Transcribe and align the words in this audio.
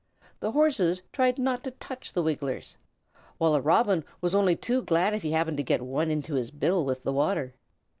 The 0.39 0.53
Horses 0.53 1.03
tried 1.13 1.37
not 1.37 1.63
to 1.63 1.69
touch 1.69 2.11
the 2.13 2.23
Wigglers, 2.23 2.75
while 3.37 3.53
a 3.53 3.61
Robin 3.61 4.03
was 4.19 4.33
only 4.33 4.55
too 4.55 4.81
glad 4.81 5.13
if 5.13 5.21
he 5.21 5.29
happened 5.29 5.57
to 5.57 5.63
get 5.63 5.83
one 5.83 6.09
into 6.09 6.33
his 6.33 6.49
bill 6.49 6.83
with 6.83 7.03
the 7.03 7.13
water. 7.13 7.53